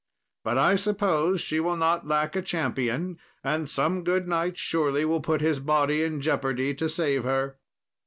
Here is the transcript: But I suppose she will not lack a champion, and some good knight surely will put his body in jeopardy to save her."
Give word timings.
But 0.43 0.57
I 0.57 0.77
suppose 0.77 1.41
she 1.41 1.59
will 1.59 1.75
not 1.75 2.07
lack 2.07 2.35
a 2.35 2.41
champion, 2.41 3.19
and 3.43 3.69
some 3.69 4.03
good 4.03 4.27
knight 4.27 4.57
surely 4.57 5.05
will 5.05 5.21
put 5.21 5.41
his 5.41 5.59
body 5.59 6.01
in 6.01 6.21
jeopardy 6.21 6.73
to 6.73 6.89
save 6.89 7.23
her." 7.23 7.59